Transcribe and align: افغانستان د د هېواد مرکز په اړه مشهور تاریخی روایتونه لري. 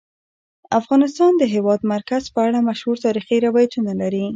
افغانستان 0.79 1.31
د 1.35 1.39
د 1.41 1.43
هېواد 1.53 1.79
مرکز 1.93 2.23
په 2.33 2.39
اړه 2.47 2.65
مشهور 2.69 2.97
تاریخی 3.05 3.37
روایتونه 3.47 3.91
لري. 4.01 4.25